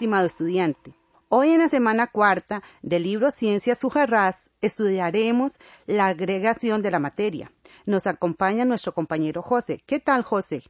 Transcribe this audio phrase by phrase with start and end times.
[0.00, 0.94] Estimado estudiante.
[1.28, 7.52] Hoy en la semana cuarta del libro Ciencias Sujarrás estudiaremos la agregación de la materia.
[7.84, 9.82] Nos acompaña nuestro compañero José.
[9.84, 10.62] ¿Qué tal, José?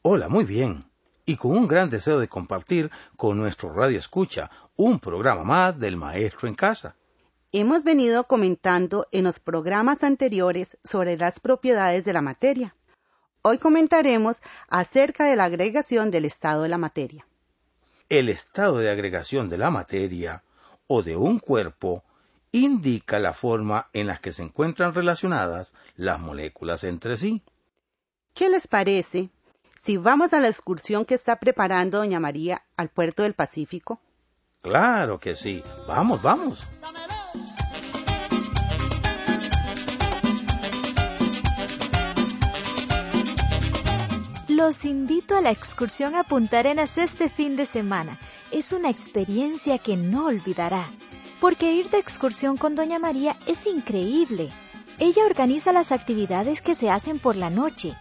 [0.00, 0.86] Hola, muy bien.
[1.26, 5.98] Y con un gran deseo de compartir con nuestro Radio Escucha un programa más del
[5.98, 6.96] Maestro en Casa.
[7.52, 12.74] Hemos venido comentando en los programas anteriores sobre las propiedades de la materia.
[13.42, 17.26] Hoy comentaremos acerca de la agregación del estado de la materia.
[18.08, 20.42] El estado de agregación de la materia
[20.86, 22.04] o de un cuerpo
[22.52, 27.42] indica la forma en la que se encuentran relacionadas las moléculas entre sí.
[28.34, 29.30] ¿Qué les parece
[29.80, 34.00] si vamos a la excursión que está preparando doña María al puerto del Pacífico?
[34.62, 35.62] Claro que sí.
[35.86, 36.68] Vamos, vamos.
[44.54, 48.16] Los invito a la excursión a Punta Arenas este fin de semana.
[48.52, 50.86] Es una experiencia que no olvidará.
[51.40, 54.48] Porque ir de excursión con Doña María es increíble.
[55.00, 57.94] Ella organiza las actividades que se hacen por la noche.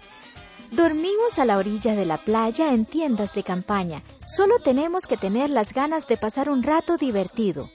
[0.70, 4.04] Dormimos a la orilla de la playa en tiendas de campaña.
[4.28, 7.68] Solo tenemos que tener las ganas de pasar un rato divertido.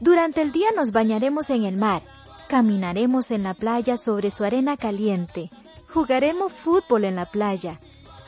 [0.00, 2.02] Durante el día nos bañaremos en el mar.
[2.48, 5.48] Caminaremos en la playa sobre su arena caliente.
[5.94, 7.78] Jugaremos fútbol en la playa.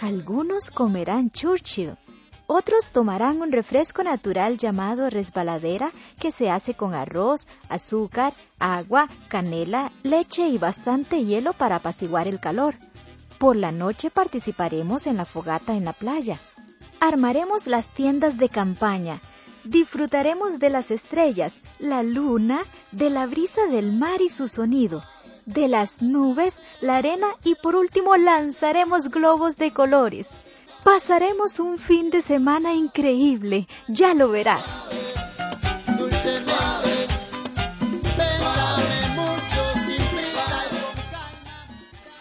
[0.00, 1.96] Algunos comerán Churchill.
[2.46, 5.90] Otros tomarán un refresco natural llamado resbaladera
[6.20, 12.38] que se hace con arroz, azúcar, agua, canela, leche y bastante hielo para apaciguar el
[12.38, 12.76] calor.
[13.38, 16.38] Por la noche participaremos en la fogata en la playa.
[17.00, 19.18] Armaremos las tiendas de campaña.
[19.64, 22.60] Disfrutaremos de las estrellas, la luna,
[22.92, 25.02] de la brisa del mar y su sonido
[25.46, 30.32] de las nubes, la arena y por último lanzaremos globos de colores.
[30.84, 34.82] Pasaremos un fin de semana increíble, ya lo verás.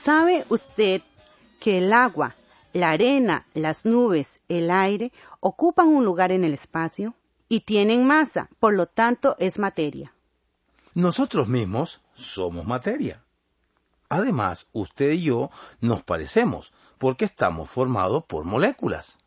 [0.03, 1.01] ¿Sabe usted
[1.59, 2.35] que el agua,
[2.73, 7.15] la arena, las nubes, el aire ocupan un lugar en el espacio
[7.49, 10.13] y tienen masa, por lo tanto es materia?
[10.93, 13.23] Nosotros mismos somos materia.
[14.09, 19.19] Además, usted y yo nos parecemos porque estamos formados por moléculas.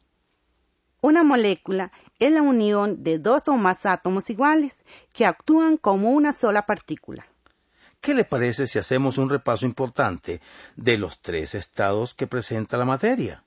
[1.00, 4.82] Una molécula es la unión de dos o más átomos iguales
[5.12, 7.24] que actúan como una sola partícula.
[8.00, 10.40] ¿Qué le parece si hacemos un repaso importante
[10.76, 13.44] de los tres estados que presenta la materia?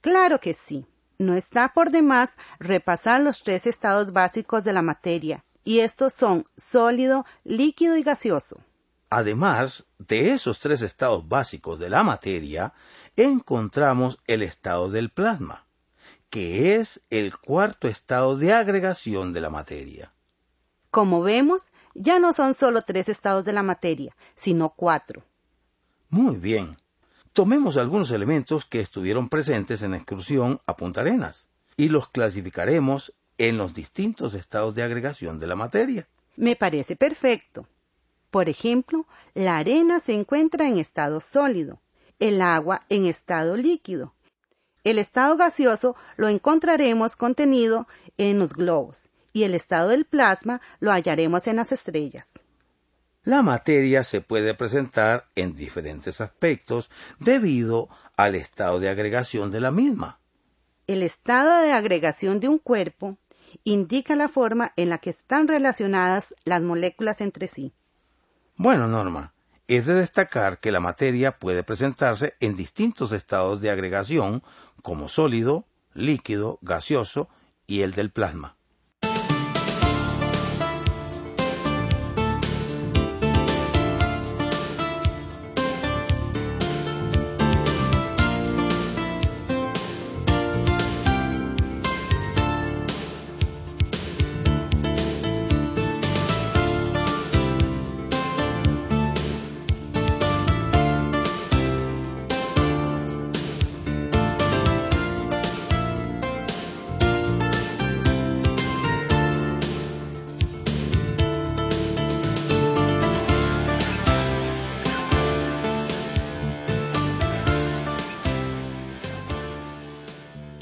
[0.00, 0.86] Claro que sí.
[1.18, 6.44] No está por demás repasar los tres estados básicos de la materia, y estos son
[6.56, 8.58] sólido, líquido y gaseoso.
[9.16, 12.72] Además de esos tres estados básicos de la materia,
[13.14, 15.66] encontramos el estado del plasma,
[16.30, 20.12] que es el cuarto estado de agregación de la materia.
[20.90, 25.22] Como vemos, ya no son solo tres estados de la materia, sino cuatro.
[26.08, 26.76] Muy bien.
[27.32, 33.14] Tomemos algunos elementos que estuvieron presentes en la excursión a Punta Arenas y los clasificaremos
[33.38, 36.08] en los distintos estados de agregación de la materia.
[36.34, 37.68] Me parece perfecto.
[38.34, 41.80] Por ejemplo, la arena se encuentra en estado sólido,
[42.18, 44.12] el agua en estado líquido.
[44.82, 47.86] El estado gaseoso lo encontraremos contenido
[48.18, 52.32] en los globos y el estado del plasma lo hallaremos en las estrellas.
[53.22, 59.70] La materia se puede presentar en diferentes aspectos debido al estado de agregación de la
[59.70, 60.18] misma.
[60.88, 63.16] El estado de agregación de un cuerpo
[63.62, 67.72] indica la forma en la que están relacionadas las moléculas entre sí.
[68.56, 69.34] Bueno, Norma,
[69.66, 74.44] es de destacar que la materia puede presentarse en distintos estados de agregación
[74.80, 77.28] como sólido, líquido, gaseoso
[77.66, 78.56] y el del plasma.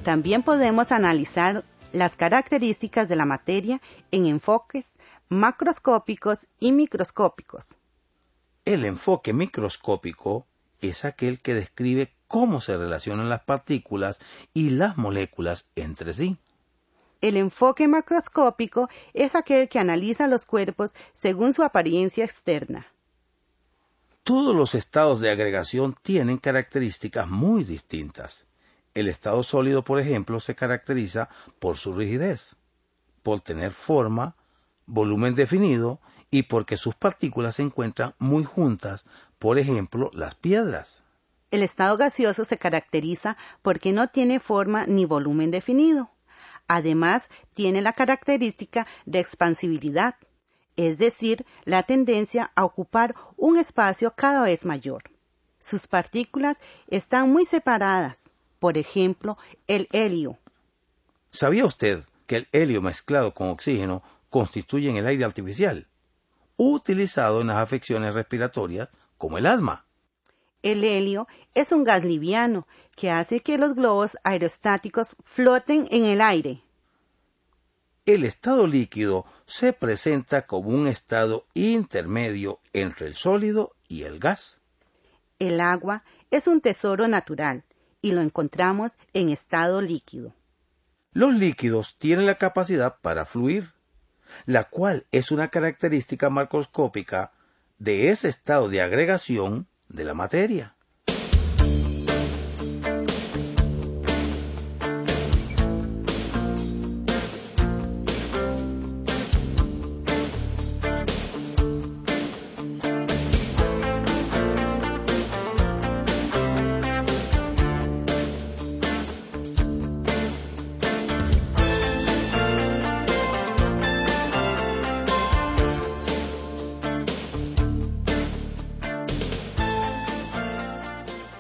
[0.05, 4.87] También podemos analizar las características de la materia en enfoques
[5.29, 7.77] macroscópicos y microscópicos.
[8.65, 10.47] El enfoque microscópico
[10.81, 14.19] es aquel que describe cómo se relacionan las partículas
[14.53, 16.37] y las moléculas entre sí.
[17.21, 22.89] El enfoque macroscópico es aquel que analiza los cuerpos según su apariencia externa.
[24.25, 28.47] Todos los estados de agregación tienen características muy distintas.
[28.95, 32.57] El estado sólido, por ejemplo, se caracteriza por su rigidez,
[33.23, 34.37] por tener forma,
[34.87, 36.01] volumen definido
[36.31, 39.07] y porque sus partículas se encuentran muy juntas,
[39.39, 41.03] por ejemplo, las piedras.
[41.51, 46.11] El estado gaseoso se caracteriza porque no tiene forma ni volumen definido.
[46.69, 50.17] Además, tiene la característica de expansibilidad,
[50.77, 55.05] es decir, la tendencia a ocupar un espacio cada vez mayor.
[55.61, 56.57] Sus partículas
[56.89, 58.32] están muy separadas,
[58.63, 60.39] por ejemplo, el helio.
[61.33, 65.89] ¿Sabía usted que el helio mezclado con oxígeno constituye el aire artificial,
[66.57, 68.89] utilizado en las afecciones respiratorias
[69.19, 69.85] como el asma?
[70.63, 76.21] El helio es un gas liviano que hace que los globos aerostáticos floten en el
[76.21, 76.63] aire.
[78.07, 84.61] El estado líquido se presenta como un estado intermedio entre el sólido y el gas.
[85.41, 87.65] El agua es un tesoro natural
[88.03, 90.35] y lo encontramos en estado líquido.
[91.13, 93.73] Los líquidos tienen la capacidad para fluir,
[94.45, 97.33] la cual es una característica macroscópica
[97.79, 100.77] de ese estado de agregación de la materia.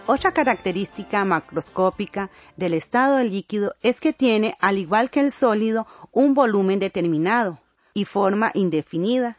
[0.07, 6.35] Otra característica macroscópica del estado líquido es que tiene, al igual que el sólido, un
[6.35, 7.61] volumen determinado
[7.95, 9.39] y forma indefinida,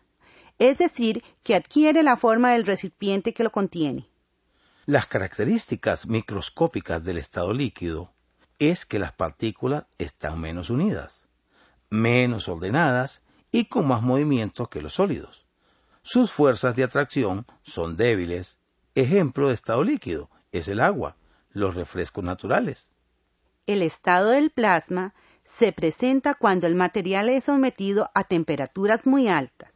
[0.60, 4.07] es decir, que adquiere la forma del recipiente que lo contiene.
[4.86, 8.13] Las características microscópicas del estado líquido
[8.57, 11.25] es que las partículas están menos unidas,
[11.89, 13.21] menos ordenadas
[13.51, 15.45] y con más movimientos que los sólidos.
[16.04, 18.57] Sus fuerzas de atracción son débiles,
[18.95, 21.17] ejemplo de estado líquido, es el agua,
[21.51, 22.89] los refrescos naturales.
[23.67, 25.13] El estado del plasma
[25.44, 29.71] se presenta cuando el material es sometido a temperaturas muy altas.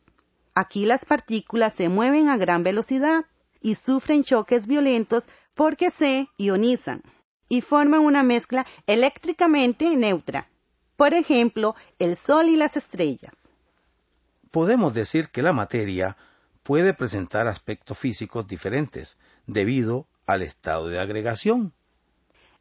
[0.56, 3.26] Aquí las partículas se mueven a gran velocidad
[3.62, 7.02] y sufren choques violentos porque se ionizan
[7.50, 10.48] y forman una mezcla eléctricamente neutra.
[10.96, 13.50] Por ejemplo, el Sol y las estrellas.
[14.52, 16.18] Podemos decir que la materia
[16.64, 21.74] puede presentar aspectos físicos diferentes debido al estado de agregación.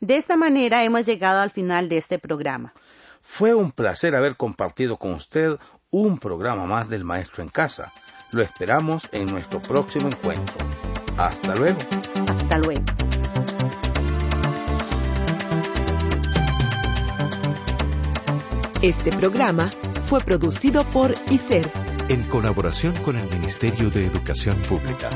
[0.00, 2.72] De esta manera hemos llegado al final de este programa.
[3.20, 5.58] Fue un placer haber compartido con usted
[5.90, 7.92] un programa más del Maestro en Casa.
[8.30, 10.56] Lo esperamos en nuestro próximo encuentro.
[11.16, 11.78] Hasta luego.
[12.28, 12.84] Hasta luego.
[18.82, 19.70] Este programa
[20.04, 21.70] fue producido por ICER
[22.08, 25.10] en colaboración con el Ministerio de Educación Pública.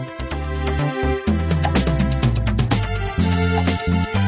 [3.90, 4.19] Thank you.